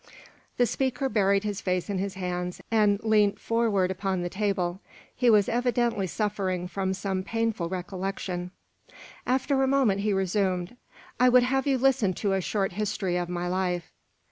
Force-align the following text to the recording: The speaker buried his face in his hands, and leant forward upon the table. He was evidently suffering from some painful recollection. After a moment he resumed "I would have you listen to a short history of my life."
The 0.57 0.65
speaker 0.65 1.09
buried 1.09 1.43
his 1.43 1.61
face 1.61 1.87
in 1.87 1.99
his 1.99 2.15
hands, 2.15 2.59
and 2.71 2.99
leant 3.03 3.39
forward 3.39 3.91
upon 3.91 4.23
the 4.23 4.31
table. 4.31 4.81
He 5.15 5.29
was 5.29 5.47
evidently 5.47 6.07
suffering 6.07 6.67
from 6.67 6.95
some 6.95 7.21
painful 7.21 7.69
recollection. 7.69 8.49
After 9.27 9.61
a 9.61 9.67
moment 9.67 10.01
he 10.01 10.11
resumed 10.11 10.75
"I 11.19 11.29
would 11.29 11.43
have 11.43 11.67
you 11.67 11.77
listen 11.77 12.13
to 12.15 12.33
a 12.33 12.41
short 12.41 12.71
history 12.71 13.15
of 13.15 13.29
my 13.29 13.47
life." 13.47 13.91